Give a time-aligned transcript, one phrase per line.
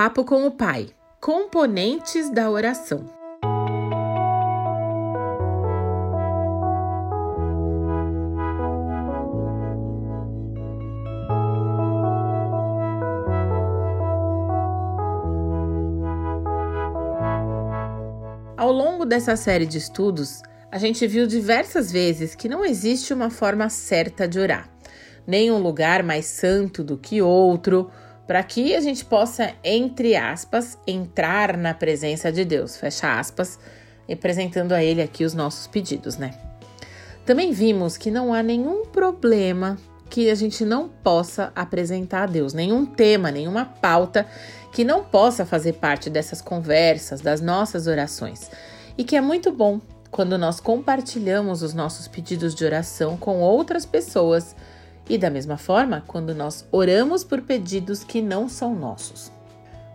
[0.00, 3.04] Papo com o Pai Componentes da Oração.
[18.56, 23.30] Ao longo dessa série de estudos, a gente viu diversas vezes que não existe uma
[23.30, 24.70] forma certa de orar,
[25.26, 27.90] nem um lugar mais santo do que outro
[28.28, 33.58] para que a gente possa, entre aspas, entrar na presença de Deus, fecha aspas,
[34.08, 36.34] apresentando a Ele aqui os nossos pedidos, né?
[37.24, 39.78] Também vimos que não há nenhum problema
[40.10, 44.26] que a gente não possa apresentar a Deus, nenhum tema, nenhuma pauta
[44.72, 48.50] que não possa fazer parte dessas conversas, das nossas orações.
[48.96, 53.86] E que é muito bom quando nós compartilhamos os nossos pedidos de oração com outras
[53.86, 54.54] pessoas
[55.08, 59.32] e da mesma forma, quando nós oramos por pedidos que não são nossos.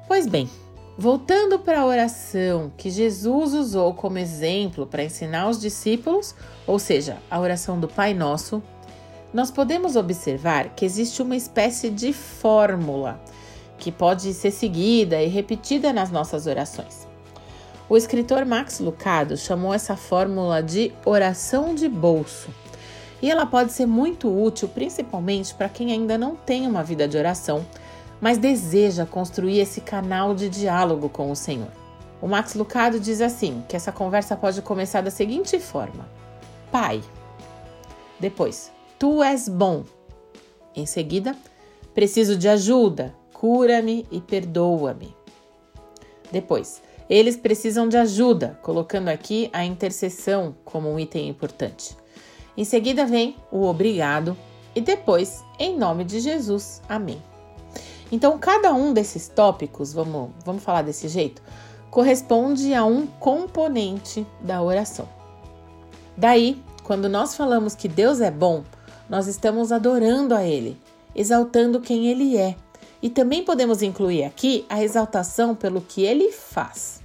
[0.08, 0.49] Pois bem,
[0.98, 7.17] voltando para a oração que Jesus usou como exemplo para ensinar os discípulos, ou seja,
[7.30, 8.61] a oração do Pai Nosso,
[9.33, 13.20] nós podemos observar que existe uma espécie de fórmula
[13.77, 17.08] que pode ser seguida e repetida nas nossas orações.
[17.89, 22.50] O escritor Max Lucado chamou essa fórmula de oração de bolso
[23.24, 27.18] e ela pode ser muito útil, principalmente para quem ainda não tem uma vida de
[27.18, 27.66] oração,
[28.20, 31.72] mas deseja construir esse canal de diálogo com o Senhor.
[32.22, 36.06] O Max Lucado diz assim: que essa conversa pode começar da seguinte forma:
[36.70, 37.02] Pai.
[38.20, 39.86] Depois, Tu és bom.
[40.76, 41.34] Em seguida,
[41.94, 45.16] preciso de ajuda, cura-me e perdoa-me.
[46.30, 51.96] Depois, eles precisam de ajuda, colocando aqui a intercessão como um item importante.
[52.56, 54.38] Em seguida vem o obrigado
[54.76, 56.82] e depois, em nome de Jesus.
[56.88, 57.22] Amém.
[58.12, 61.42] Então, cada um desses tópicos, vamos, vamos falar desse jeito,
[61.90, 65.08] corresponde a um componente da oração.
[66.16, 68.64] Daí, quando nós falamos que Deus é bom,
[69.10, 70.80] nós estamos adorando a Ele,
[71.16, 72.56] exaltando quem Ele é.
[73.02, 77.02] E também podemos incluir aqui a exaltação pelo que Ele faz.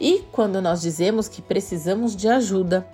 [0.00, 2.86] E quando nós dizemos que precisamos de ajuda,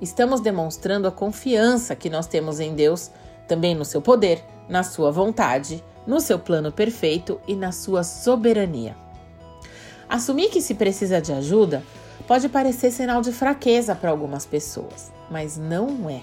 [0.00, 3.10] estamos demonstrando a confiança que nós temos em Deus,
[3.48, 8.96] também no seu poder, na sua vontade, no seu plano perfeito e na sua soberania.
[10.08, 11.82] Assumir que se precisa de ajuda
[12.26, 16.20] pode parecer sinal de fraqueza para algumas pessoas, mas não é.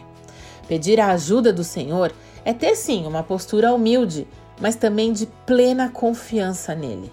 [0.68, 2.14] Pedir a ajuda do Senhor
[2.46, 4.28] é ter sim uma postura humilde,
[4.60, 7.12] mas também de plena confiança nele.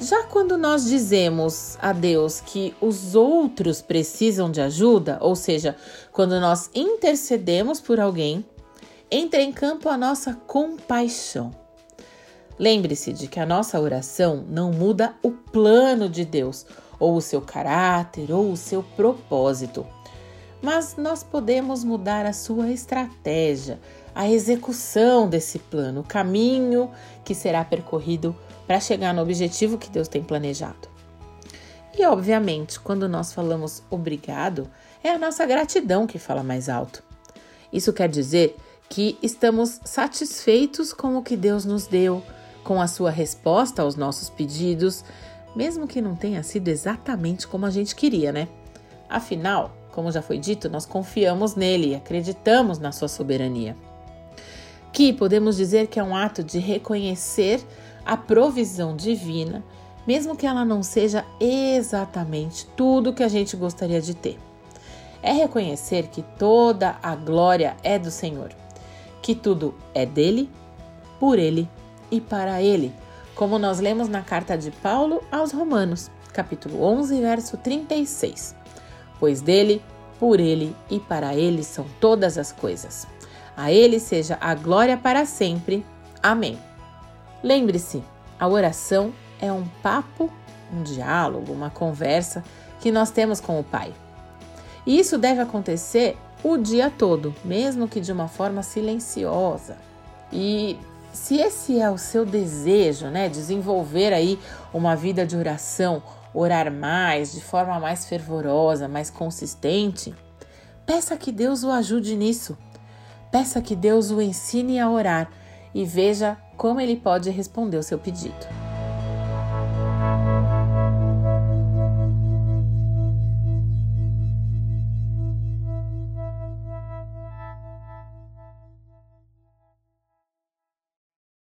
[0.00, 5.76] Já quando nós dizemos a Deus que os outros precisam de ajuda, ou seja,
[6.10, 8.42] quando nós intercedemos por alguém,
[9.10, 11.50] entra em campo a nossa compaixão.
[12.58, 16.64] Lembre-se de que a nossa oração não muda o plano de Deus,
[16.98, 19.86] ou o seu caráter, ou o seu propósito.
[20.62, 23.78] Mas nós podemos mudar a sua estratégia,
[24.14, 26.90] a execução desse plano, o caminho
[27.22, 28.34] que será percorrido
[28.70, 30.88] para chegar no objetivo que Deus tem planejado.
[31.98, 34.70] E, obviamente, quando nós falamos obrigado,
[35.02, 37.02] é a nossa gratidão que fala mais alto.
[37.72, 38.54] Isso quer dizer
[38.88, 42.22] que estamos satisfeitos com o que Deus nos deu,
[42.62, 45.04] com a sua resposta aos nossos pedidos,
[45.56, 48.46] mesmo que não tenha sido exatamente como a gente queria, né?
[49.08, 53.76] Afinal, como já foi dito, nós confiamos nele acreditamos na sua soberania.
[54.92, 57.64] Que podemos dizer que é um ato de reconhecer
[58.04, 59.62] a provisão divina,
[60.06, 64.38] mesmo que ela não seja exatamente tudo que a gente gostaria de ter.
[65.22, 68.50] É reconhecer que toda a glória é do Senhor,
[69.20, 70.50] que tudo é dele,
[71.18, 71.68] por ele
[72.10, 72.92] e para ele,
[73.34, 78.54] como nós lemos na carta de Paulo aos Romanos, capítulo 11, verso 36.
[79.18, 79.82] Pois dele,
[80.18, 83.06] por ele e para ele são todas as coisas.
[83.60, 85.84] A ele seja a glória para sempre.
[86.22, 86.58] Amém.
[87.44, 88.02] Lembre-se,
[88.38, 90.32] a oração é um papo,
[90.72, 92.42] um diálogo, uma conversa
[92.80, 93.92] que nós temos com o Pai.
[94.86, 99.76] E isso deve acontecer o dia todo, mesmo que de uma forma silenciosa.
[100.32, 100.78] E
[101.12, 104.38] se esse é o seu desejo, né, desenvolver aí
[104.72, 106.02] uma vida de oração,
[106.32, 110.14] orar mais, de forma mais fervorosa, mais consistente,
[110.86, 112.56] peça que Deus o ajude nisso.
[113.30, 115.30] Peça que Deus o ensine a orar
[115.74, 118.69] e veja como ele pode responder o seu pedido.